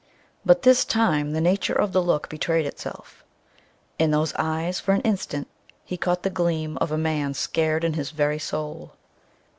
But 0.43 0.63
this 0.63 0.83
time 0.83 1.33
the 1.33 1.39
nature 1.39 1.75
of 1.75 1.91
the 1.93 2.01
look 2.01 2.27
betrayed 2.27 2.65
itself. 2.65 3.23
In 3.99 4.09
those 4.09 4.33
eyes, 4.33 4.79
for 4.79 4.93
an 4.95 5.01
instant, 5.01 5.47
he 5.85 5.95
caught 5.95 6.23
the 6.23 6.31
gleam 6.31 6.75
of 6.77 6.91
a 6.91 6.97
man 6.97 7.35
scared 7.35 7.83
in 7.83 7.93
his 7.93 8.09
very 8.09 8.39
soul. 8.39 8.93